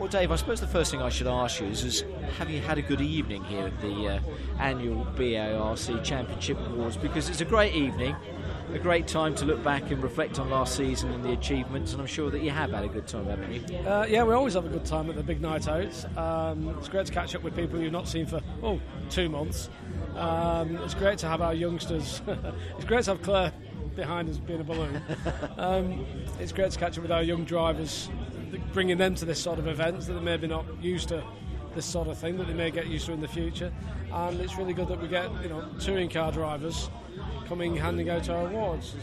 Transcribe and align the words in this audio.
Well, 0.00 0.08
Dave, 0.08 0.32
I 0.32 0.36
suppose 0.36 0.62
the 0.62 0.66
first 0.66 0.90
thing 0.90 1.02
I 1.02 1.10
should 1.10 1.26
ask 1.26 1.60
you 1.60 1.66
is, 1.66 1.84
is 1.84 2.04
have 2.38 2.48
you 2.48 2.58
had 2.62 2.78
a 2.78 2.82
good 2.82 3.02
evening 3.02 3.44
here 3.44 3.66
at 3.66 3.78
the 3.82 4.08
uh, 4.08 4.20
annual 4.58 5.04
BARC 5.14 6.02
Championship 6.02 6.58
Awards? 6.68 6.96
Because 6.96 7.28
it's 7.28 7.42
a 7.42 7.44
great 7.44 7.74
evening, 7.74 8.16
a 8.72 8.78
great 8.78 9.06
time 9.06 9.34
to 9.34 9.44
look 9.44 9.62
back 9.62 9.90
and 9.90 10.02
reflect 10.02 10.38
on 10.38 10.48
last 10.48 10.74
season 10.74 11.10
and 11.10 11.22
the 11.22 11.32
achievements, 11.32 11.92
and 11.92 12.00
I'm 12.00 12.06
sure 12.06 12.30
that 12.30 12.40
you 12.40 12.48
have 12.48 12.70
had 12.70 12.82
a 12.82 12.88
good 12.88 13.06
time, 13.06 13.26
haven't 13.26 13.52
you? 13.52 13.76
Uh, 13.76 14.06
yeah, 14.08 14.24
we 14.24 14.32
always 14.32 14.54
have 14.54 14.64
a 14.64 14.70
good 14.70 14.86
time 14.86 15.10
at 15.10 15.16
the 15.16 15.22
big 15.22 15.42
night 15.42 15.68
out. 15.68 16.16
Um, 16.16 16.74
it's 16.78 16.88
great 16.88 17.04
to 17.04 17.12
catch 17.12 17.34
up 17.34 17.42
with 17.42 17.54
people 17.54 17.78
you've 17.78 17.92
not 17.92 18.08
seen 18.08 18.24
for, 18.24 18.40
oh, 18.62 18.80
two 19.10 19.28
months. 19.28 19.68
Um, 20.16 20.78
it's 20.78 20.94
great 20.94 21.18
to 21.18 21.28
have 21.28 21.42
our 21.42 21.52
youngsters. 21.52 22.22
it's 22.76 22.86
great 22.86 23.04
to 23.04 23.10
have 23.10 23.22
Claire 23.22 23.52
behind 23.94 24.30
us 24.30 24.38
being 24.38 24.60
a 24.60 24.64
balloon. 24.64 25.02
Um, 25.58 26.06
it's 26.38 26.52
great 26.52 26.70
to 26.70 26.78
catch 26.78 26.96
up 26.96 27.02
with 27.02 27.12
our 27.12 27.22
young 27.22 27.44
drivers 27.44 28.08
bringing 28.72 28.98
them 28.98 29.14
to 29.16 29.24
this 29.24 29.40
sort 29.40 29.58
of 29.58 29.66
events 29.66 30.06
that 30.06 30.14
they 30.14 30.20
maybe 30.20 30.46
not 30.46 30.64
used 30.82 31.08
to 31.08 31.22
this 31.74 31.86
sort 31.86 32.08
of 32.08 32.18
thing 32.18 32.36
that 32.36 32.46
they 32.46 32.54
may 32.54 32.70
get 32.70 32.86
used 32.86 33.06
to 33.06 33.12
in 33.12 33.20
the 33.20 33.28
future. 33.28 33.72
And 34.12 34.40
it's 34.40 34.56
really 34.56 34.72
good 34.72 34.88
that 34.88 35.00
we 35.00 35.08
get 35.08 35.30
you 35.42 35.48
know 35.48 35.68
touring 35.78 36.08
car 36.08 36.32
drivers 36.32 36.90
coming 37.46 37.76
handing 37.76 38.10
out 38.10 38.28
our 38.28 38.46
awards. 38.46 38.94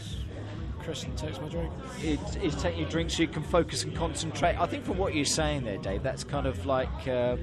Chris 0.80 1.04
takes 1.16 1.38
my 1.40 1.48
drink. 1.48 1.72
It's 2.00 2.62
taking 2.62 2.80
your 2.80 2.88
drink 2.88 3.10
so 3.10 3.22
you 3.22 3.28
can 3.28 3.42
focus 3.42 3.84
and 3.84 3.94
concentrate. 3.94 4.56
I 4.58 4.66
think 4.66 4.84
from 4.84 4.96
what 4.96 5.14
you're 5.14 5.24
saying 5.24 5.64
there, 5.64 5.76
Dave, 5.78 6.02
that's 6.02 6.24
kind 6.24 6.46
of 6.46 6.64
like 6.64 7.06
uh, 7.06 7.36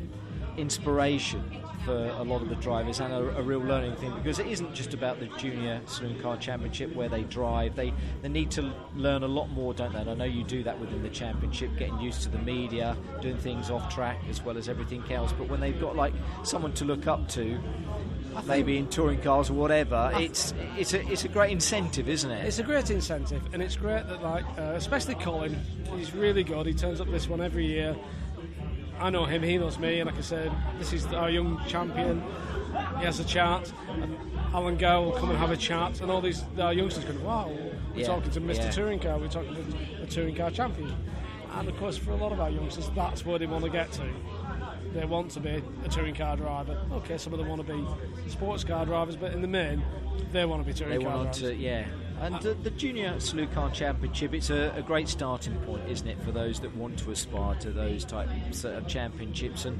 inspiration 0.57 1.64
for 1.85 2.07
a 2.17 2.23
lot 2.23 2.41
of 2.41 2.49
the 2.49 2.55
drivers 2.55 2.99
and 2.99 3.13
a, 3.13 3.37
a, 3.37 3.41
real 3.43 3.59
learning 3.59 3.95
thing 3.97 4.11
because 4.15 4.39
it 4.39 4.47
isn't 4.47 4.73
just 4.73 4.95
about 4.95 5.19
the 5.19 5.27
junior 5.37 5.79
saloon 5.85 6.19
car 6.19 6.35
championship 6.35 6.93
where 6.95 7.07
they 7.07 7.21
drive. 7.23 7.75
They 7.75 7.93
they 8.23 8.29
need 8.29 8.49
to 8.51 8.73
learn 8.95 9.21
a 9.21 9.27
lot 9.27 9.49
more, 9.49 9.73
don't 9.73 9.93
they? 9.93 9.99
And 9.99 10.09
I 10.09 10.15
know 10.15 10.25
you 10.25 10.43
do 10.43 10.63
that 10.63 10.79
within 10.79 11.03
the 11.03 11.09
championship, 11.09 11.77
getting 11.77 11.99
used 11.99 12.23
to 12.23 12.29
the 12.29 12.39
media, 12.39 12.97
doing 13.21 13.37
things 13.37 13.69
off 13.69 13.93
track 13.93 14.19
as 14.29 14.41
well 14.41 14.57
as 14.57 14.67
everything 14.67 15.03
else. 15.11 15.31
But 15.31 15.47
when 15.47 15.59
they've 15.59 15.79
got 15.79 15.95
like 15.95 16.13
someone 16.43 16.73
to 16.73 16.85
look 16.85 17.07
up 17.07 17.29
to. 17.29 17.59
Maybe 18.47 18.77
in 18.77 18.89
touring 18.89 19.21
cars 19.21 19.49
or 19.49 19.53
whatever, 19.53 20.11
it's 20.15 20.53
it's 20.77 20.93
a 20.93 21.09
it's 21.09 21.23
a 21.23 21.29
great 21.29 21.51
incentive, 21.51 22.09
isn't 22.09 22.29
it? 22.29 22.45
It's 22.45 22.59
a 22.59 22.63
great 22.63 22.89
incentive, 22.89 23.41
and 23.53 23.61
it's 23.61 23.77
great 23.77 24.05
that 24.09 24.21
like 24.21 24.43
uh, 24.57 24.73
especially 24.75 25.15
Colin, 25.15 25.57
he's 25.95 26.13
really 26.13 26.43
good. 26.43 26.65
He 26.65 26.73
turns 26.73 26.99
up 26.99 27.09
this 27.09 27.29
one 27.29 27.39
every 27.39 27.65
year 27.65 27.95
I 28.99 29.09
know 29.09 29.25
him, 29.25 29.43
he 29.43 29.57
knows 29.57 29.77
me, 29.77 29.99
and 29.99 30.09
like 30.09 30.17
I 30.17 30.21
said, 30.21 30.51
this 30.77 30.93
is 30.93 31.05
our 31.07 31.29
young 31.29 31.61
champion. 31.67 32.23
He 32.99 33.05
has 33.05 33.19
a 33.19 33.25
chart, 33.25 33.71
and 33.89 34.17
Alan 34.53 34.77
Gow 34.77 35.03
will 35.03 35.13
come 35.13 35.29
and 35.29 35.39
have 35.39 35.51
a 35.51 35.57
chat, 35.57 36.01
and 36.01 36.09
all 36.09 36.21
these 36.21 36.43
our 36.59 36.73
youngsters 36.73 37.05
going, 37.05 37.23
wow, 37.23 37.49
we're 37.93 38.01
yeah, 38.01 38.07
talking 38.07 38.31
to 38.31 38.41
Mr. 38.41 38.57
Yeah. 38.57 38.71
Touring 38.71 38.99
Car, 38.99 39.17
we're 39.17 39.27
talking 39.27 39.55
to 39.55 40.03
a 40.03 40.07
touring 40.07 40.35
car 40.35 40.51
champion. 40.51 40.93
And 41.53 41.69
of 41.69 41.77
course, 41.77 41.97
for 41.97 42.11
a 42.11 42.15
lot 42.15 42.33
of 42.33 42.41
our 42.41 42.49
youngsters, 42.49 42.89
that's 42.95 43.25
where 43.25 43.39
they 43.39 43.45
want 43.45 43.63
to 43.63 43.69
get 43.69 43.91
to. 43.93 44.03
They 44.93 45.05
want 45.05 45.31
to 45.31 45.39
be 45.39 45.61
a 45.83 45.89
touring 45.89 46.15
car 46.15 46.35
driver. 46.35 46.77
Okay, 46.91 47.17
some 47.17 47.33
of 47.33 47.39
them 47.39 47.47
want 47.47 47.65
to 47.65 47.73
be 47.73 47.85
sports 48.29 48.63
car 48.63 48.85
drivers, 48.85 49.15
but 49.15 49.33
in 49.33 49.41
the 49.41 49.47
main, 49.47 49.83
they 50.31 50.45
want 50.45 50.63
to 50.63 50.67
be 50.67 50.77
touring 50.77 50.99
they 50.99 51.05
car 51.05 51.15
want 51.17 51.33
drivers. 51.33 51.49
To, 51.49 51.55
yeah, 51.55 51.85
and 52.21 52.41
the, 52.41 52.53
the 52.55 52.71
Junior 52.71 53.17
Car 53.53 53.69
Championship, 53.71 54.33
it's 54.33 54.49
a, 54.49 54.73
a, 54.75 54.81
great 54.81 55.07
starting 55.07 55.55
point, 55.61 55.87
isn't 55.89 56.07
it, 56.07 56.21
for 56.23 56.31
those 56.31 56.59
that 56.61 56.75
want 56.75 56.97
to 56.99 57.11
aspire 57.11 57.55
to 57.55 57.71
those 57.71 58.05
types 58.05 58.63
of 58.63 58.87
championships. 58.87 59.65
And 59.65 59.79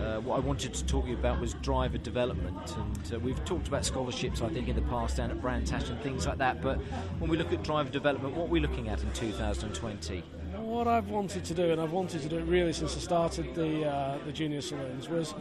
uh, 0.00 0.20
what 0.20 0.36
I 0.36 0.40
wanted 0.40 0.74
to 0.74 0.84
talk 0.86 1.04
to 1.04 1.10
you 1.10 1.16
about 1.16 1.40
was 1.40 1.54
driver 1.54 1.98
development. 1.98 2.76
And 2.76 3.14
uh, 3.14 3.18
we've 3.20 3.42
talked 3.44 3.68
about 3.68 3.84
scholarships, 3.84 4.42
I 4.42 4.48
think, 4.48 4.68
in 4.68 4.76
the 4.76 4.82
past 4.82 5.16
down 5.16 5.30
at 5.30 5.40
Brands 5.40 5.70
Hatch 5.70 5.88
and 5.88 6.00
things 6.02 6.26
like 6.26 6.38
that. 6.38 6.60
But 6.62 6.78
when 7.18 7.30
we 7.30 7.36
look 7.36 7.52
at 7.52 7.62
driver 7.62 7.90
development, 7.90 8.34
what 8.34 8.44
are 8.44 8.50
we 8.50 8.60
looking 8.60 8.88
at 8.88 9.02
in 9.02 9.12
2020? 9.12 10.22
What 10.68 10.86
I've 10.86 11.08
wanted 11.08 11.46
to 11.46 11.54
do, 11.54 11.70
and 11.72 11.80
I've 11.80 11.92
wanted 11.92 12.20
to 12.20 12.28
do 12.28 12.36
it 12.36 12.42
really 12.42 12.74
since 12.74 12.94
I 12.94 12.98
started 12.98 13.54
the 13.54 13.86
uh, 13.86 14.18
the 14.26 14.32
junior 14.32 14.60
saloons, 14.60 15.08
was 15.08 15.34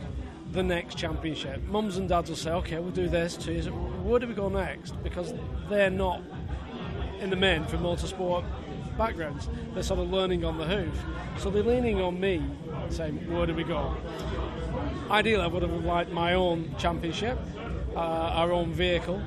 the 0.54 0.64
next 0.64 0.98
championship. 0.98 1.62
Mums 1.64 1.98
and 1.98 2.08
dads 2.08 2.30
will 2.30 2.38
say, 2.38 2.52
okay, 2.52 2.80
we'll 2.80 2.92
do 2.92 3.10
this 3.10 3.36
two 3.36 3.52
years. 3.52 3.68
Where 3.68 4.20
do 4.20 4.28
we 4.28 4.34
go 4.34 4.48
next? 4.48 4.92
Because 5.04 5.34
they're 5.70 5.90
not 5.90 6.22
in 7.20 7.30
the 7.30 7.36
main 7.36 7.66
from 7.66 7.82
motorsport 7.82 8.46
backgrounds. 8.98 9.50
They're 9.74 9.84
sort 9.84 10.00
of 10.00 10.10
learning 10.10 10.46
on 10.46 10.58
the 10.58 10.66
hoof. 10.66 10.98
So 11.40 11.50
they're 11.50 11.62
leaning 11.62 12.02
on 12.02 12.18
me, 12.22 12.42
saying, 12.90 13.30
where 13.30 13.46
do 13.46 13.54
we 13.54 13.66
go? 13.66 13.98
Ideally, 15.12 15.44
I 15.44 15.48
would 15.48 15.62
have 15.62 15.84
liked 15.84 16.10
my 16.10 16.36
own 16.36 16.74
championship, 16.78 17.38
uh, 17.98 18.00
our 18.00 18.54
own 18.54 18.72
vehicle. 18.72 19.22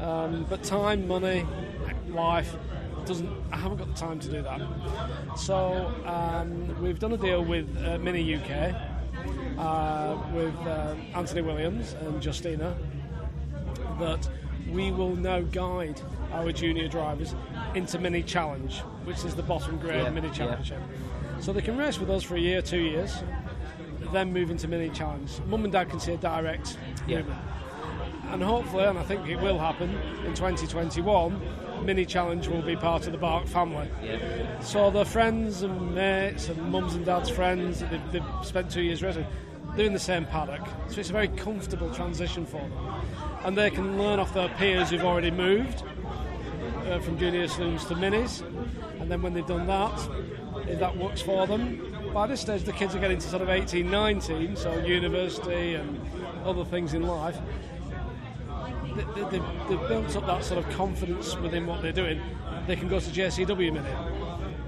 Um, 0.00 0.46
but 0.48 0.62
time, 0.62 1.06
money, 1.06 1.46
life 2.08 2.56
doesn't. 3.06 3.30
I 3.52 3.56
haven't 3.56 3.78
got 3.78 3.88
the 3.88 4.00
time 4.00 4.18
to 4.20 4.28
do 4.28 4.42
that. 4.42 4.60
So 5.36 5.92
um, 6.06 6.82
we've 6.82 6.98
done 6.98 7.12
a 7.12 7.16
deal 7.16 7.44
with 7.44 7.68
uh, 7.84 7.98
Mini 7.98 8.34
UK 8.34 8.74
uh, 9.58 10.16
with 10.32 10.54
uh, 10.66 10.94
Anthony 11.14 11.42
Williams 11.42 11.94
and 12.00 12.24
Justina 12.24 12.76
that 13.98 14.28
we 14.70 14.90
will 14.90 15.14
now 15.16 15.40
guide 15.40 16.00
our 16.32 16.50
junior 16.52 16.88
drivers 16.88 17.34
into 17.74 17.98
Mini 17.98 18.22
Challenge, 18.22 18.80
which 19.04 19.24
is 19.24 19.34
the 19.34 19.42
bottom 19.42 19.78
grade 19.78 20.02
yeah, 20.02 20.10
Mini 20.10 20.30
Championship. 20.30 20.80
Yeah. 20.80 21.40
So 21.40 21.52
they 21.52 21.60
can 21.60 21.76
race 21.76 21.98
with 21.98 22.10
us 22.10 22.22
for 22.22 22.36
a 22.36 22.40
year, 22.40 22.62
two 22.62 22.80
years, 22.80 23.22
then 24.12 24.32
move 24.32 24.50
into 24.50 24.66
Mini 24.66 24.90
Challenge. 24.90 25.30
Mum 25.46 25.64
and 25.64 25.72
Dad 25.72 25.90
can 25.90 26.00
see 26.00 26.12
a 26.12 26.16
direct 26.16 26.78
yeah. 27.06 27.18
movement. 27.18 27.40
And 28.30 28.42
hopefully, 28.42 28.84
and 28.84 28.98
I 28.98 29.02
think 29.04 29.28
it 29.28 29.36
will 29.36 29.58
happen 29.58 29.90
in 30.26 30.34
2021, 30.34 31.40
Mini 31.84 32.06
Challenge 32.06 32.48
will 32.48 32.62
be 32.62 32.76
part 32.76 33.06
of 33.06 33.12
the 33.12 33.18
BARC 33.18 33.46
family. 33.46 33.88
Yeah. 34.02 34.60
So 34.60 34.90
the 34.90 35.04
friends 35.04 35.62
and 35.62 35.94
mates 35.94 36.48
and 36.48 36.70
mums 36.70 36.94
and 36.94 37.04
dads' 37.04 37.30
friends 37.30 37.80
that 37.80 37.90
they've, 37.90 38.12
they've 38.12 38.46
spent 38.46 38.70
two 38.70 38.82
years 38.82 39.02
racing, 39.02 39.26
they're 39.76 39.86
in 39.86 39.92
the 39.92 39.98
same 39.98 40.24
paddock. 40.24 40.66
So 40.88 41.00
it's 41.00 41.10
a 41.10 41.12
very 41.12 41.28
comfortable 41.28 41.92
transition 41.92 42.46
for 42.46 42.60
them. 42.60 42.72
And 43.44 43.58
they 43.58 43.70
can 43.70 43.98
learn 43.98 44.18
off 44.18 44.32
their 44.32 44.48
peers 44.50 44.90
who've 44.90 45.04
already 45.04 45.30
moved 45.30 45.82
uh, 46.86 46.98
from 47.00 47.18
junior 47.18 47.48
saloons 47.48 47.84
to 47.86 47.94
minis. 47.94 48.42
And 49.00 49.10
then 49.10 49.20
when 49.22 49.34
they've 49.34 49.46
done 49.46 49.66
that, 49.66 50.08
if 50.68 50.78
that 50.78 50.96
works 50.96 51.20
for 51.20 51.46
them, 51.46 52.10
by 52.14 52.26
this 52.26 52.40
stage 52.40 52.62
the 52.62 52.72
kids 52.72 52.94
are 52.94 53.00
getting 53.00 53.18
to 53.18 53.28
sort 53.28 53.42
of 53.42 53.48
18, 53.48 53.90
19, 53.90 54.56
so 54.56 54.78
university 54.78 55.74
and 55.74 56.00
other 56.44 56.64
things 56.64 56.94
in 56.94 57.02
life 57.02 57.38
they, 58.96 59.22
they, 59.24 59.42
they've 59.68 59.88
built 59.88 60.16
up 60.16 60.26
that 60.26 60.44
sort 60.44 60.64
of 60.64 60.70
confidence 60.74 61.36
within 61.36 61.66
what 61.66 61.82
they're 61.82 61.92
doing. 61.92 62.20
They 62.66 62.76
can 62.76 62.88
go 62.88 63.00
to 63.00 63.10
JCW 63.10 63.72
Mini. 63.72 63.90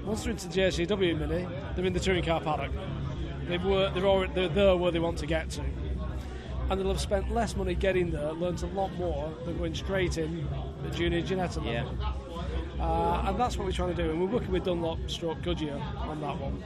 Once 0.03 0.23
they're 0.23 0.31
into 0.31 0.47
JCW 0.47 1.17
Mini, 1.17 1.47
they're 1.75 1.85
in 1.85 1.93
the 1.93 1.99
touring 1.99 2.23
car 2.23 2.41
paddock. 2.41 2.71
They've 3.47 3.63
they're, 3.63 4.05
already, 4.05 4.33
they're 4.33 4.49
there 4.49 4.75
where 4.75 4.91
they 4.91 4.99
want 4.99 5.17
to 5.19 5.25
get 5.25 5.49
to. 5.51 5.61
And 6.69 6.79
they'll 6.79 6.89
have 6.89 6.99
spent 6.99 7.31
less 7.31 7.55
money 7.55 7.75
getting 7.75 8.11
there, 8.11 8.33
learnt 8.33 8.61
a 8.63 8.67
lot 8.67 8.91
more 8.97 9.33
than 9.45 9.57
going 9.57 9.73
straight 9.73 10.17
in 10.17 10.47
at 10.85 10.93
junior 10.93 11.21
Ginetta 11.21 11.63
yeah. 11.65 11.85
Uh, 12.83 13.23
and 13.25 13.39
that's 13.39 13.57
what 13.57 13.65
we're 13.65 13.71
trying 13.71 13.95
to 13.95 14.03
do. 14.03 14.11
And 14.11 14.21
we're 14.21 14.27
working 14.27 14.51
with 14.51 14.65
Dunlop 14.65 15.09
Stroke 15.09 15.41
Goodyear 15.41 15.81
on 15.97 16.21
that 16.21 16.37
one. 16.37 16.61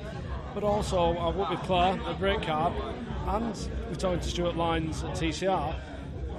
But 0.53 0.63
also, 0.63 1.17
I've 1.17 1.35
worked 1.35 1.51
with 1.51 1.61
Claire 1.61 1.99
at 2.01 2.19
Brake 2.19 2.41
Car, 2.41 2.73
and 3.27 3.55
we're 3.87 3.95
talking 3.95 4.19
to 4.19 4.27
Stuart 4.27 4.57
Lines 4.57 5.03
at 5.03 5.11
TCR 5.11 5.75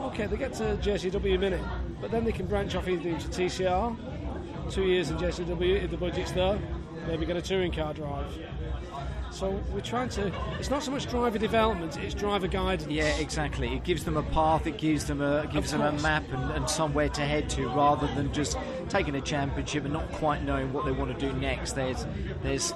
okay, 0.03 0.27
they 0.27 0.37
get 0.37 0.53
to 0.55 0.77
JCW 0.77 1.39
Mini, 1.39 1.59
but 2.01 2.11
then 2.11 2.25
they 2.25 2.33
can 2.33 2.47
branch 2.47 2.75
off 2.75 2.89
either 2.89 3.09
into 3.09 3.29
TCR, 3.29 3.97
two 4.71 4.85
years 4.85 5.11
in 5.11 5.17
JCW 5.19 5.83
if 5.83 5.91
the 5.91 5.97
budget's 5.97 6.33
there, 6.33 6.59
maybe 7.07 7.27
get 7.27 7.37
a 7.37 7.43
touring 7.43 7.73
car 7.73 7.95
drive. 7.95 8.27
So 9.33 9.51
we're 9.73 9.81
trying 9.81 10.11
to. 10.11 10.31
It's 10.59 10.69
not 10.69 10.83
so 10.83 10.91
much 10.91 11.09
driver 11.09 11.39
development; 11.39 11.97
it's 11.97 12.15
driver 12.15 12.49
guidance. 12.49 12.91
Yeah, 12.93 13.17
exactly. 13.17 13.75
It 13.75 13.83
gives 13.83 14.05
them 14.05 14.19
a 14.19 14.23
path. 14.23 14.67
It 14.67 14.77
gives 14.77 15.07
them 15.07 15.23
a 15.23 15.49
gives 15.51 15.73
them 15.73 15.81
a 15.81 15.93
map 16.03 16.25
and, 16.31 16.51
and, 16.53 16.69
somewhere 16.69 17.09
to 17.09 17.23
head 17.23 17.49
to, 17.51 17.67
rather 17.69 18.07
than 18.15 18.31
just 18.35 18.59
taking 18.91 19.15
a 19.15 19.23
championship 19.23 19.85
and 19.85 19.93
not 19.93 20.11
quite 20.13 20.45
knowing 20.45 20.73
what 20.73 20.85
they 20.85 20.93
want 20.93 21.19
to 21.19 21.19
do 21.19 21.33
next. 21.41 21.73
There's 21.73 22.07
there's 22.43 22.75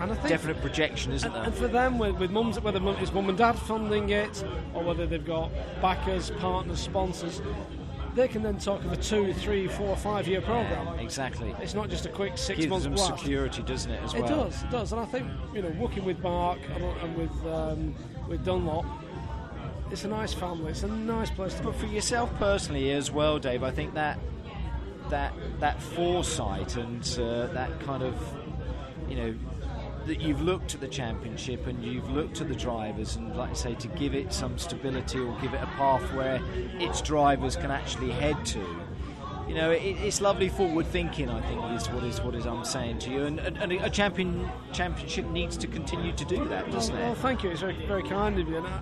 and 0.00 0.12
I 0.12 0.14
think, 0.14 0.28
definite 0.28 0.60
projection, 0.60 1.12
isn't 1.12 1.26
and, 1.26 1.36
there? 1.36 1.44
And 1.44 1.54
for 1.54 1.68
them, 1.68 1.98
with, 1.98 2.16
with 2.16 2.30
mums, 2.30 2.60
whether 2.60 2.80
it's 2.98 3.12
mum 3.12 3.28
and 3.28 3.38
dad 3.38 3.52
funding 3.52 4.10
it, 4.10 4.44
or 4.74 4.82
whether 4.82 5.06
they've 5.06 5.24
got 5.24 5.50
backers, 5.80 6.30
partners, 6.38 6.80
sponsors, 6.80 7.42
they 8.14 8.28
can 8.28 8.42
then 8.42 8.58
talk 8.58 8.84
of 8.84 8.92
a 8.92 8.96
two, 8.96 9.32
three, 9.34 9.68
four, 9.68 9.96
five 9.96 10.26
year 10.26 10.40
program. 10.40 10.98
Exactly. 10.98 11.54
It's 11.60 11.74
not 11.74 11.88
just 11.88 12.06
a 12.06 12.08
quick 12.08 12.36
six 12.36 12.58
Gives 12.58 12.70
months 12.70 12.84
them 12.84 12.94
blast. 12.94 13.18
security, 13.18 13.62
doesn't 13.62 13.90
it? 13.90 14.02
As 14.02 14.14
it 14.14 14.22
well. 14.22 14.44
does. 14.44 14.62
It 14.62 14.70
does. 14.70 14.92
And 14.92 15.00
I 15.00 15.04
think 15.04 15.28
you 15.54 15.62
know, 15.62 15.70
working 15.78 16.04
with 16.04 16.20
BARC 16.20 16.58
and, 16.74 16.84
and 16.84 17.16
with 17.16 17.46
um, 17.46 17.94
with 18.28 18.44
Dunlop. 18.44 18.84
It's 19.90 20.04
a 20.04 20.08
nice 20.08 20.32
family. 20.32 20.70
It's 20.70 20.84
a 20.84 20.88
nice 20.88 21.30
place 21.30 21.54
to. 21.54 21.62
But 21.64 21.74
for 21.74 21.86
yourself 21.86 22.32
personally 22.38 22.92
as 22.92 23.10
well, 23.10 23.38
Dave, 23.38 23.64
I 23.64 23.72
think 23.72 23.94
that 23.94 24.18
that 25.08 25.32
that 25.58 25.82
foresight 25.82 26.76
and 26.76 27.02
uh, 27.20 27.46
that 27.48 27.80
kind 27.80 28.02
of 28.02 28.14
you 29.08 29.16
know 29.16 29.34
that 30.06 30.20
you've 30.20 30.40
looked 30.42 30.74
at 30.74 30.80
the 30.80 30.88
championship 30.88 31.66
and 31.66 31.84
you've 31.84 32.10
looked 32.10 32.40
at 32.40 32.48
the 32.48 32.54
drivers 32.54 33.16
and, 33.16 33.36
like 33.36 33.50
I 33.50 33.54
say, 33.54 33.74
to 33.74 33.88
give 33.88 34.14
it 34.14 34.32
some 34.32 34.58
stability 34.58 35.18
or 35.18 35.36
give 35.40 35.54
it 35.54 35.62
a 35.62 35.66
path 35.66 36.02
where 36.14 36.40
its 36.78 37.00
drivers 37.02 37.56
can 37.56 37.70
actually 37.70 38.10
head 38.10 38.44
to. 38.46 38.64
you 39.50 39.56
know, 39.56 39.72
it, 39.72 39.82
it's 39.82 40.20
lovely 40.20 40.48
forward 40.48 40.86
thinking. 40.86 41.28
I 41.28 41.40
think 41.40 41.60
is 41.72 41.90
what 41.90 42.04
is 42.04 42.20
what 42.20 42.36
is 42.36 42.46
I'm 42.46 42.64
saying 42.64 43.00
to 43.00 43.10
you, 43.10 43.24
and, 43.24 43.40
and, 43.40 43.56
and 43.58 43.72
a 43.72 43.90
champion 43.90 44.48
championship 44.72 45.26
needs 45.26 45.56
to 45.56 45.66
continue 45.66 46.12
to 46.12 46.24
do 46.24 46.44
that, 46.44 46.70
doesn't 46.70 46.94
well, 46.94 47.02
it? 47.02 47.06
Well, 47.06 47.14
thank 47.16 47.42
you. 47.42 47.50
It's 47.50 47.60
very, 47.60 47.74
very 47.86 48.04
kind 48.04 48.38
of 48.38 48.48
you. 48.48 48.58
And 48.58 48.66
I, 48.68 48.80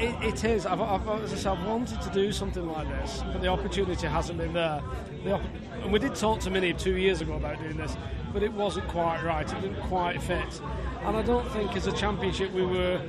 it, 0.00 0.24
it 0.24 0.44
is. 0.44 0.64
I've, 0.64 0.80
I've, 0.80 1.06
as 1.22 1.34
I 1.34 1.36
said, 1.36 1.58
I've 1.58 1.66
wanted 1.66 2.00
to 2.00 2.10
do 2.10 2.32
something 2.32 2.66
like 2.66 2.88
this, 2.88 3.22
but 3.30 3.42
the 3.42 3.48
opportunity 3.48 4.06
hasn't 4.06 4.38
been 4.38 4.54
there. 4.54 4.82
The 5.24 5.38
and 5.82 5.92
we 5.92 5.98
did 5.98 6.14
talk 6.14 6.40
to 6.40 6.50
Mini 6.50 6.72
two 6.72 6.96
years 6.96 7.20
ago 7.20 7.34
about 7.34 7.58
doing 7.58 7.76
this, 7.76 7.96
but 8.32 8.42
it 8.42 8.52
wasn't 8.52 8.88
quite 8.88 9.22
right. 9.22 9.50
It 9.50 9.60
didn't 9.60 9.80
quite 9.82 10.22
fit. 10.22 10.60
And 11.02 11.16
I 11.16 11.22
don't 11.22 11.48
think 11.52 11.76
as 11.76 11.86
a 11.86 11.92
championship 11.92 12.52
we 12.52 12.64
were 12.64 13.00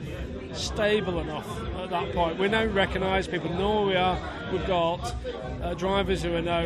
stable 0.53 1.19
enough 1.19 1.47
at 1.77 1.89
that 1.89 2.13
point. 2.13 2.39
We 2.39 2.47
now 2.47 2.65
recognise 2.65 3.27
people 3.27 3.49
know 3.53 3.83
we 3.83 3.95
are. 3.95 4.19
We've 4.51 4.65
got 4.65 5.15
uh, 5.61 5.73
drivers 5.75 6.23
who 6.23 6.35
are 6.35 6.41
now 6.41 6.61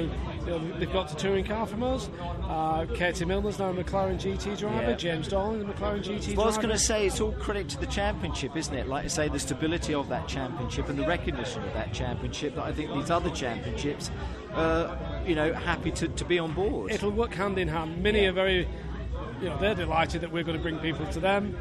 you 0.46 0.50
know, 0.50 0.78
they've 0.78 0.92
got 0.92 1.10
the 1.10 1.16
touring 1.16 1.46
car 1.46 1.66
from 1.66 1.84
us. 1.84 2.10
Uh, 2.44 2.86
Katie 2.94 3.24
Milner's 3.26 3.60
now 3.60 3.70
a 3.70 3.74
McLaren 3.74 4.20
GT 4.20 4.58
driver. 4.58 4.92
Yeah. 4.92 4.96
James 4.96 5.28
Darling, 5.28 5.60
the 5.60 5.74
McLaren 5.74 6.00
GT 6.00 6.26
driver. 6.26 6.36
Well, 6.36 6.44
I 6.44 6.48
was 6.48 6.58
going 6.58 6.70
to 6.70 6.78
say 6.78 7.08
it's 7.08 7.22
all 7.22 7.32
credit 7.34 7.70
to 7.70 7.80
the 7.80 7.86
championship, 7.86 8.56
isn't 8.56 8.76
it? 8.76 8.88
Like 8.88 9.06
I 9.06 9.08
say, 9.08 9.30
the 9.30 9.40
stability 9.40 9.94
of 9.94 10.10
that 10.10 10.28
championship 10.28 10.90
and 10.90 11.00
the 11.00 11.08
recognition 11.08 11.64
of 11.64 11.74
that 11.74 11.94
championship. 11.94 12.56
That 12.56 12.66
I 12.66 12.74
think 12.74 12.94
these 12.94 13.10
other 13.10 13.30
championships, 13.30 14.12
uh, 14.54 15.13
you 15.26 15.36
know, 15.36 15.54
happy 15.54 15.92
to, 15.92 16.08
to 16.08 16.26
be 16.26 16.40
on 16.40 16.54
board. 16.54 16.92
It'll 16.92 17.12
work 17.12 17.34
hand 17.34 17.58
in 17.58 17.68
hand. 17.68 18.02
Many 18.02 18.24
Yeah. 18.24 18.30
are 18.30 18.34
very, 18.34 18.68
you 19.42 19.50
know, 19.50 19.58
they're 19.60 19.76
delighted 19.76 20.22
that 20.22 20.32
we're 20.32 20.44
going 20.44 20.58
to 20.58 20.64
bring 20.64 20.80
people 20.80 21.06
to 21.08 21.20
them. 21.20 21.58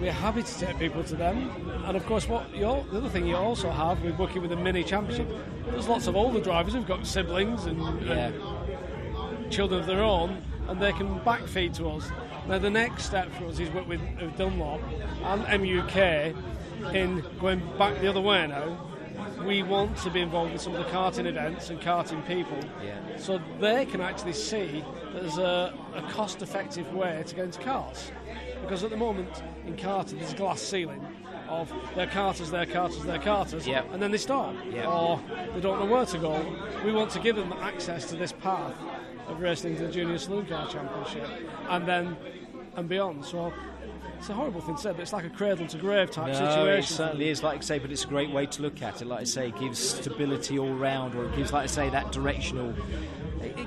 We're 0.00 0.12
happy 0.12 0.42
to 0.42 0.58
take 0.58 0.78
people 0.78 1.02
to 1.04 1.14
them, 1.16 1.50
and 1.86 1.96
of 1.96 2.04
course, 2.04 2.28
what 2.28 2.52
the 2.52 2.68
other 2.68 3.08
thing 3.08 3.26
you 3.26 3.34
also 3.34 3.70
have 3.70 4.02
with 4.02 4.18
working 4.18 4.42
with 4.42 4.50
the 4.50 4.56
mini 4.56 4.84
championship, 4.84 5.26
there's 5.70 5.88
lots 5.88 6.06
of 6.06 6.14
older 6.16 6.38
drivers 6.38 6.74
who've 6.74 6.86
got 6.86 7.06
siblings 7.06 7.64
and, 7.64 7.80
and 8.06 9.50
children 9.50 9.80
of 9.80 9.86
their 9.86 10.02
own, 10.02 10.42
and 10.68 10.82
they 10.82 10.92
can 10.92 11.18
backfeed 11.20 11.74
to 11.76 11.88
us. 11.88 12.10
Now, 12.46 12.58
the 12.58 12.68
next 12.68 13.04
step 13.04 13.32
for 13.36 13.46
us 13.46 13.58
is 13.58 13.70
work 13.70 13.88
with, 13.88 14.02
with 14.20 14.36
Dunlop 14.36 14.82
and 15.24 15.62
MUK 15.62 16.36
in 16.94 17.24
going 17.40 17.62
back 17.78 17.98
the 18.00 18.08
other 18.08 18.20
way 18.20 18.46
now. 18.46 18.86
We 19.46 19.62
want 19.62 19.96
to 19.98 20.10
be 20.10 20.20
involved 20.22 20.52
in 20.52 20.58
some 20.58 20.74
of 20.74 20.84
the 20.84 20.90
karting 20.90 21.26
events 21.26 21.70
and 21.70 21.80
karting 21.80 22.26
people 22.26 22.58
Yeah. 22.84 22.98
so 23.16 23.40
they 23.60 23.86
can 23.86 24.00
actually 24.00 24.32
see 24.32 24.84
that 25.12 25.20
there's 25.22 25.38
a, 25.38 25.72
a 25.94 26.02
cost 26.10 26.42
effective 26.42 26.92
way 26.92 27.22
to 27.24 27.34
get 27.34 27.44
into 27.44 27.60
cars. 27.60 28.10
Because 28.62 28.82
at 28.82 28.90
the 28.90 28.96
moment 28.96 29.42
in 29.64 29.76
karting, 29.76 30.18
there's 30.18 30.32
a 30.32 30.36
glass 30.36 30.60
ceiling 30.60 31.00
of 31.48 31.72
their 31.94 32.08
karters, 32.08 32.50
their 32.50 32.66
karters, 32.66 33.04
their 33.04 33.20
karters, 33.20 33.66
Yeah. 33.66 33.84
and 33.92 34.02
then 34.02 34.10
they 34.10 34.18
stop. 34.18 34.52
Yeah. 34.68 34.88
Or 34.90 35.20
they 35.54 35.60
don't 35.60 35.78
know 35.78 35.86
where 35.86 36.06
to 36.06 36.18
go. 36.18 36.44
We 36.84 36.90
want 36.92 37.12
to 37.12 37.20
give 37.20 37.36
them 37.36 37.52
access 37.52 38.06
to 38.10 38.16
this 38.16 38.32
path 38.32 38.74
of 39.28 39.40
racing 39.40 39.76
to 39.76 39.86
the 39.86 39.92
Junior 39.92 40.18
Saloon 40.18 40.46
Car 40.46 40.66
Championship 40.68 41.28
and 41.68 41.86
then 41.86 42.16
and 42.74 42.88
beyond. 42.88 43.24
So 43.24 43.52
it's 44.18 44.28
a 44.28 44.34
horrible 44.34 44.60
thing 44.60 44.76
to 44.76 44.80
say, 44.80 44.92
but 44.92 45.00
it's 45.00 45.12
like 45.12 45.24
a 45.24 45.30
cradle 45.30 45.66
to 45.66 45.78
grave 45.78 46.10
type 46.10 46.28
no, 46.28 46.32
situation. 46.32 46.78
it 46.78 46.96
certainly 46.96 47.28
is. 47.28 47.42
Like 47.42 47.58
I 47.58 47.60
say, 47.62 47.78
but 47.78 47.90
it's 47.90 48.04
a 48.04 48.08
great 48.08 48.30
way 48.30 48.46
to 48.46 48.62
look 48.62 48.82
at 48.82 49.00
it. 49.02 49.06
Like 49.06 49.20
I 49.20 49.24
say, 49.24 49.48
it 49.48 49.58
gives 49.58 49.78
stability 49.78 50.58
all 50.58 50.74
round, 50.74 51.14
or 51.14 51.26
it 51.26 51.36
gives, 51.36 51.52
like 51.52 51.64
I 51.64 51.66
say, 51.66 51.90
that 51.90 52.12
directional 52.12 52.74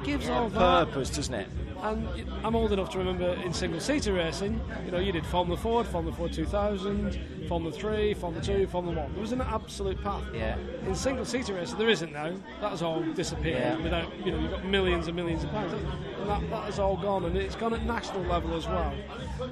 It, 0.02 0.06
gives 0.06 0.30
all 0.30 0.50
that. 0.50 0.58
purpose, 0.88 1.10
doesn't 1.10 1.34
it? 1.34 1.48
And 1.82 2.08
I'm 2.44 2.56
old 2.58 2.74
enough 2.74 2.90
to 2.92 2.98
remember 2.98 3.34
in 3.46 3.54
single 3.54 3.80
seater 3.80 4.12
racing, 4.14 4.60
you 4.86 4.92
know, 4.92 5.00
you 5.00 5.14
did 5.14 5.26
Formula 5.26 5.58
Ford, 5.60 5.88
Formula 5.88 6.14
Ford 6.16 6.34
2000, 6.34 7.48
Formula 7.48 7.74
3, 7.74 8.14
Formula 8.16 8.44
2, 8.44 8.68
Formula 8.68 9.02
1. 9.04 9.14
There 9.14 9.22
was 9.22 9.32
an 9.32 9.40
absolute 9.42 10.02
path. 10.04 10.24
Yeah. 10.34 10.58
In 10.86 10.94
single 10.94 11.24
seater 11.24 11.54
racing, 11.54 11.78
there 11.78 11.88
isn't 11.90 12.12
now. 12.12 12.34
That 12.60 12.72
has 12.72 12.82
all 12.82 13.02
disappeared 13.14 13.78
Yeah. 13.78 13.82
without, 13.84 14.26
you 14.26 14.32
know, 14.34 14.40
you've 14.40 14.52
got 14.52 14.66
millions 14.66 15.08
and 15.08 15.16
millions 15.16 15.46
of 15.46 15.52
pounds. 15.52 15.72
And 15.72 16.30
that, 16.30 16.50
that 16.50 16.64
has 16.66 16.80
all 16.80 16.98
gone, 16.98 17.24
and 17.24 17.38
it's 17.38 17.56
gone 17.56 17.74
at 17.74 17.84
national 17.86 18.24
level 18.24 18.56
as 18.58 18.68
well. 18.68 18.94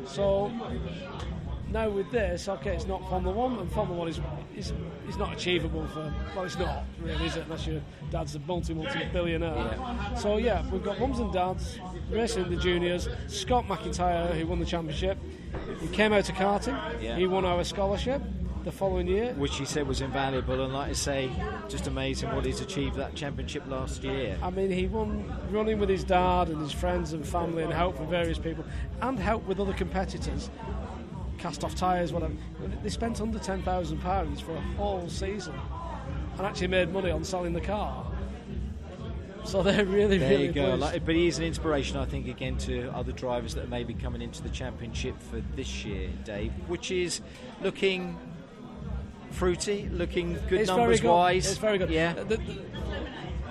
So 0.06 0.52
now 1.72 1.90
with 1.90 2.12
this, 2.12 2.48
okay, 2.48 2.76
it's 2.76 2.88
not 2.88 3.08
Formula 3.10 3.36
One, 3.36 3.60
and 3.60 3.72
Formula 3.72 3.98
One 3.98 4.08
is 4.08 4.20
is, 4.56 4.74
is 5.08 5.18
not 5.18 5.34
achievable 5.34 5.86
for 5.88 6.14
well, 6.36 6.46
it's 6.46 6.58
not 6.58 6.86
really, 7.00 7.26
is 7.26 7.36
it? 7.36 7.44
Unless 7.44 7.68
your 7.68 7.82
dad's 8.10 8.36
a 8.36 8.40
multi 8.40 8.74
multi 8.74 9.06
billionaire. 9.12 9.78
So 10.18 10.38
yeah, 10.38 10.68
we've 10.70 10.84
got 10.84 11.00
mums 11.00 11.20
and 11.20 11.32
dads 11.32 11.80
racing 12.10 12.50
the 12.50 12.58
juniors. 12.58 13.08
Scott 13.28 13.66
McIntyre, 13.68 14.34
who 14.38 14.48
won 14.48 14.60
the 14.60 14.66
championship, 14.66 15.18
he 15.80 15.88
came 15.88 16.14
out 16.14 16.30
of 16.30 16.36
karting. 16.36 17.02
Yeah. 17.02 17.18
He 17.18 17.28
won 17.28 17.46
our 17.46 17.64
scholarship 17.64 18.22
the 18.68 18.72
following 18.72 19.08
year. 19.08 19.34
Which 19.36 19.56
he 19.56 19.66
said 19.66 19.88
was 19.88 20.02
invaluable, 20.02 20.62
and 20.64 20.74
like 20.74 20.90
I 20.90 20.94
say, 20.94 21.30
just 21.70 21.88
amazing 21.88 22.36
what 22.36 22.46
he's 22.46 22.60
achieved 22.60 22.96
that 22.98 23.16
championship 23.16 23.66
last 23.68 24.04
year. 24.04 24.38
I 24.44 24.50
mean, 24.50 24.70
he 24.70 24.88
won 24.88 25.34
running 25.52 25.80
with 25.80 25.88
his 25.88 26.04
dad 26.04 26.50
and 26.50 26.62
his 26.62 26.74
friends 26.74 27.14
and 27.14 27.26
family, 27.26 27.64
and 27.64 27.72
help 27.72 27.96
from 27.96 28.10
various 28.10 28.38
people, 28.38 28.66
and 29.02 29.18
help 29.18 29.46
with 29.48 29.60
other 29.60 29.74
competitors. 29.74 30.50
Cast 31.38 31.64
off 31.64 31.76
tyres, 31.76 32.12
whatever. 32.12 32.34
They 32.84 32.90
spent 32.90 33.22
under 33.22 33.40
ten 33.40 33.62
thousand 33.62 34.00
pounds 34.00 34.42
for 34.42 34.54
a 34.56 34.62
whole 34.78 35.08
season, 35.10 35.54
and 36.38 36.46
actually 36.46 36.68
made 36.68 36.92
money 36.92 37.12
on 37.12 37.24
selling 37.24 37.54
the 37.54 37.62
car. 37.62 38.06
So 39.44 39.64
they're 39.64 39.86
really, 39.86 40.18
There 40.18 40.30
really 40.32 40.46
you 40.48 40.52
go. 40.52 40.76
Like, 40.76 41.06
but 41.06 41.16
he 41.16 41.28
is 41.28 41.38
an 41.38 41.46
inspiration, 41.46 41.96
I 41.96 42.06
think, 42.06 42.28
again 42.28 42.58
to 42.60 42.90
other 42.94 43.14
drivers 43.14 43.56
that 43.56 43.70
may 43.70 43.86
be 43.86 43.94
coming 43.94 44.22
into 44.22 44.44
the 44.44 44.50
championship 44.50 45.16
for 45.22 45.42
this 45.56 45.86
year, 45.86 46.10
Dave, 46.26 46.52
which 46.68 46.92
is 46.92 47.22
looking 47.62 48.18
fruity, 49.32 49.88
looking 49.92 50.34
good 50.50 50.62
it's 50.62 50.68
numbers 50.70 51.00
good. 51.00 51.10
wise. 51.12 51.48
It's 51.48 51.58
very 51.60 51.78
good. 51.78 51.90
Yeah. 51.90 52.14
The- 52.14 52.38
the- 52.38 52.62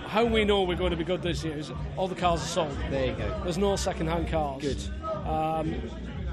how 0.06 0.24
we 0.24 0.44
know 0.44 0.62
we're 0.62 0.76
going 0.76 0.92
to 0.92 0.96
be 0.96 1.02
good 1.04 1.20
this 1.22 1.42
year 1.44 1.56
is 1.58 1.72
all 1.96 2.08
the 2.08 2.14
cars 2.14 2.40
are 2.42 2.46
sold. 2.46 2.76
There 2.90 3.06
you 3.06 3.12
go. 3.14 3.40
There's 3.42 3.58
no 3.58 3.74
second-hand 3.74 4.28
cars. 4.28 4.62
Good. 4.62 5.26
Um, 5.26 5.74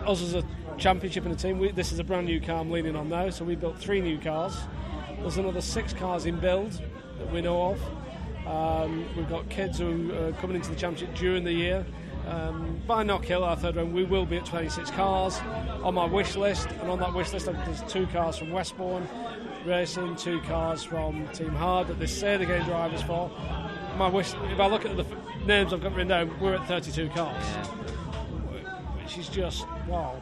us 0.07 0.21
as 0.21 0.35
a 0.35 0.43
championship 0.77 1.25
and 1.25 1.33
a 1.33 1.37
team, 1.37 1.59
we, 1.59 1.71
this 1.71 1.91
is 1.91 1.99
a 1.99 2.03
brand 2.03 2.25
new 2.25 2.41
car 2.41 2.59
I'm 2.59 2.71
leaning 2.71 2.95
on 2.95 3.09
now, 3.09 3.29
so 3.29 3.45
we 3.45 3.55
built 3.55 3.77
three 3.77 4.01
new 4.01 4.19
cars. 4.19 4.55
There's 5.19 5.37
another 5.37 5.61
six 5.61 5.93
cars 5.93 6.25
in 6.25 6.39
build 6.39 6.81
that 7.17 7.31
we 7.31 7.41
know 7.41 7.71
of. 7.71 8.47
Um, 8.47 9.05
we've 9.15 9.29
got 9.29 9.49
kids 9.49 9.79
who 9.79 10.13
are 10.13 10.33
coming 10.33 10.55
into 10.55 10.69
the 10.69 10.75
championship 10.75 11.15
during 11.15 11.43
the 11.43 11.53
year. 11.53 11.85
Um, 12.27 12.81
by 12.87 13.03
Knockhill, 13.03 13.45
our 13.45 13.55
third 13.55 13.75
round, 13.75 13.93
we 13.93 14.03
will 14.03 14.25
be 14.25 14.37
at 14.37 14.45
26 14.45 14.91
cars 14.91 15.39
on 15.83 15.93
my 15.93 16.05
wish 16.05 16.35
list, 16.35 16.69
and 16.81 16.89
on 16.89 16.99
that 16.99 17.13
wish 17.13 17.31
list, 17.33 17.45
there's 17.45 17.83
two 17.83 18.07
cars 18.07 18.37
from 18.37 18.51
Westbourne 18.51 19.07
Racing, 19.65 20.15
two 20.15 20.41
cars 20.41 20.83
from 20.83 21.27
Team 21.29 21.49
Hard 21.49 21.87
that 21.87 21.99
they 21.99 22.07
say 22.07 22.37
they're 22.37 22.47
getting 22.47 22.65
drivers 22.65 23.01
for. 23.01 23.29
My 23.97 24.07
wish, 24.07 24.33
if 24.33 24.59
I 24.59 24.67
look 24.67 24.85
at 24.85 24.97
the 24.97 25.05
names 25.45 25.73
I've 25.73 25.81
got 25.81 25.91
written 25.91 26.09
down, 26.09 26.39
we're 26.39 26.55
at 26.55 26.67
32 26.67 27.09
cars 27.09 27.43
which 29.15 29.27
is 29.27 29.33
just 29.33 29.67
wow. 29.87 30.19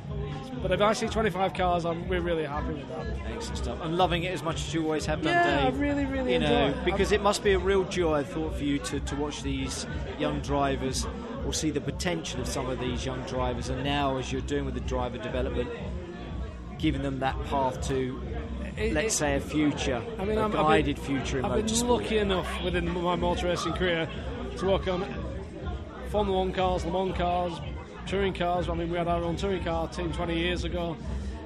But 0.61 0.71
if 0.71 0.81
I 0.81 0.93
see 0.93 1.07
25 1.07 1.53
cars, 1.53 1.85
I'm, 1.85 2.07
we're 2.07 2.21
really 2.21 2.43
happy 2.43 2.73
with 2.73 2.87
that. 2.89 3.07
Excellent 3.33 3.57
stuff. 3.57 3.79
I'm 3.81 3.93
loving 3.95 4.23
it 4.23 4.33
as 4.33 4.43
much 4.43 4.55
as 4.67 4.73
you 4.73 4.83
always 4.83 5.05
have 5.05 5.21
done, 5.21 5.33
Yeah, 5.33 5.61
I 5.67 5.69
Dave. 5.71 5.79
really, 5.79 6.05
really 6.05 6.33
you 6.33 6.39
know, 6.39 6.73
because 6.83 7.11
it 7.11 7.21
must 7.21 7.43
be 7.43 7.53
a 7.53 7.59
real 7.59 7.83
joy, 7.85 8.15
I 8.19 8.23
thought, 8.23 8.55
for 8.55 8.63
you 8.63 8.79
to, 8.79 8.99
to 8.99 9.15
watch 9.15 9.43
these 9.43 9.85
young 10.19 10.39
drivers 10.41 11.07
or 11.45 11.53
see 11.53 11.71
the 11.71 11.81
potential 11.81 12.41
of 12.41 12.47
some 12.47 12.69
of 12.69 12.79
these 12.79 13.05
young 13.05 13.21
drivers. 13.23 13.69
And 13.69 13.83
now, 13.83 14.17
as 14.17 14.31
you're 14.31 14.41
doing 14.41 14.65
with 14.65 14.73
the 14.73 14.81
driver 14.81 15.17
development, 15.17 15.69
giving 16.77 17.01
them 17.01 17.19
that 17.19 17.41
path 17.45 17.81
to, 17.87 18.21
It- 18.77 18.93
let's 18.93 19.13
it- 19.15 19.17
say, 19.17 19.35
a 19.35 19.39
future, 19.39 20.01
I 20.19 20.25
mean, 20.25 20.37
a 20.37 20.41
I'm, 20.43 20.51
guided 20.51 20.97
been, 20.97 21.05
future 21.05 21.39
in 21.39 21.45
I've 21.45 21.65
been 21.65 21.87
lucky 21.87 22.17
enough 22.17 22.47
within 22.63 22.89
my 22.89 23.15
motor 23.15 23.47
racing 23.47 23.73
career 23.73 24.09
to 24.57 24.65
work 24.65 24.87
on 24.87 25.05
Formula 26.09 26.37
One 26.39 26.51
cars, 26.51 26.83
Le 26.83 26.91
Mans 26.91 27.15
cars, 27.17 27.53
touring 28.11 28.33
cars. 28.33 28.67
I 28.67 28.73
mean, 28.73 28.91
we 28.91 28.97
had 28.97 29.07
our 29.07 29.23
own 29.23 29.37
touring 29.37 29.63
car 29.63 29.87
team 29.87 30.11
20 30.11 30.37
years 30.37 30.65
ago, 30.65 30.97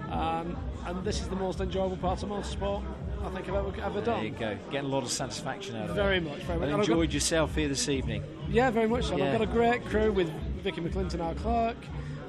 um, 0.10 0.58
and 0.88 1.04
this 1.06 1.22
is 1.22 1.28
the 1.28 1.36
most 1.36 1.60
enjoyable 1.60 1.98
part 1.98 2.24
of 2.24 2.30
motorsport 2.30 2.84
I 3.24 3.30
think 3.30 3.48
I've 3.50 3.56
ever, 3.56 3.82
ever 3.82 4.02
done. 4.02 4.18
There 4.18 4.24
you 4.24 4.32
go. 4.32 4.58
Getting 4.72 4.90
a 4.90 4.94
lot 4.94 5.04
of 5.04 5.12
satisfaction 5.12 5.76
out 5.76 5.86
of 5.86 5.92
it. 5.92 5.94
Very 5.94 6.18
it. 6.18 6.24
much, 6.24 6.40
very 6.40 6.58
much. 6.60 6.66
And 6.70 6.76
I've 6.76 6.88
got- 6.88 6.90
enjoyed 6.90 7.14
yourself 7.14 7.56
here 7.56 7.68
this 7.68 7.88
evening. 7.88 8.24
Yeah, 8.50 8.72
very 8.72 8.88
much 8.88 9.06
so. 9.06 9.16
Yeah. 9.16 9.26
I've 9.26 9.32
got 9.34 9.42
a 9.48 9.52
great 9.52 9.86
crew 9.86 10.12
with 10.12 10.28
Vicky 10.64 10.82
McClinton, 10.82 11.22
our 11.24 11.36
clerk, 11.36 11.78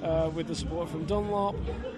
uh, 0.03 0.31
with 0.35 0.49
the 0.49 0.55
support 0.55 0.91
from 0.91 1.07
Dunlop, 1.07 1.57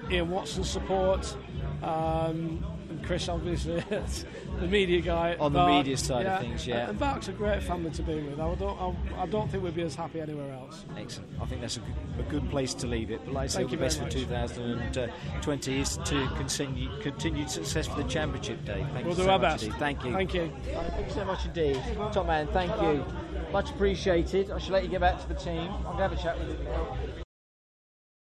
Ian 0.09 0.30
Watson's 0.30 0.71
support, 0.71 1.37
um, 1.83 2.64
and 2.99 3.07
Chris, 3.07 3.28
obviously, 3.28 3.81
the 4.61 4.67
media 4.67 5.00
guy. 5.00 5.37
On 5.38 5.52
the 5.52 5.59
BARC, 5.59 5.85
media 5.85 5.97
side 5.97 6.26
of 6.26 6.40
things, 6.40 6.67
yeah. 6.67 6.90
And 6.90 6.99
BARC's 6.99 7.28
a 7.28 7.33
great 7.33 7.62
family 7.62 7.90
to 7.90 8.02
be 8.02 8.21
with. 8.21 8.40
I 8.40 8.55
don't, 8.55 8.81
I, 8.81 9.23
I 9.23 9.26
don't 9.26 9.50
think 9.50 9.62
we'd 9.62 9.75
be 9.75 9.83
as 9.83 9.95
happy 9.95 10.21
anywhere 10.21 10.52
else. 10.52 10.85
Excellent. 10.97 11.31
I 11.40 11.47
think 11.47 11.61
that's 11.61 11.76
a 11.76 11.81
good, 11.81 11.95
a 12.19 12.23
good 12.31 12.50
place 12.50 12.75
to 12.75 12.87
leave 12.87 13.11
it. 13.11 13.21
But 13.25 13.35
like 13.35 13.45
I 13.45 13.47
say, 13.49 13.62
all 13.62 13.69
the 13.69 13.76
best 13.76 13.99
for 13.99 14.09
very 14.09 14.49
2020 14.49 15.81
is 15.81 15.97
to 16.05 16.28
continue 16.37 16.90
continued 17.00 17.50
success 17.50 17.87
for 17.87 18.02
the 18.02 18.09
championship 18.09 18.64
day. 18.64 18.87
Thank 18.93 19.07
We'll 19.07 19.14
you 19.14 19.17
do 19.17 19.23
so 19.25 19.31
our 19.31 19.38
much 19.38 19.52
best. 19.52 19.64
indeed. 19.64 19.78
Thank 19.78 20.05
you. 20.05 20.12
Thank 20.12 20.35
you. 20.35 20.52
Thank 20.64 21.07
you 21.09 21.14
so 21.14 21.25
much 21.25 21.45
indeed. 21.47 21.83
Top 22.12 22.26
man, 22.26 22.49
thank 22.49 22.83
you. 22.83 23.05
Much 23.52 23.71
appreciated. 23.71 24.50
I 24.50 24.59
shall 24.59 24.75
let 24.75 24.83
you 24.85 24.90
get 24.90 25.00
back 25.00 25.21
to 25.21 25.28
the 25.28 25.35
team. 25.35 25.73
I'll 25.87 25.97
have 25.97 26.12
a 26.12 26.17
chat 26.17 26.38
with 26.38 26.59
you 26.59 26.64
now. 26.64 26.97